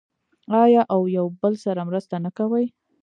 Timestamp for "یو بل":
1.17-1.53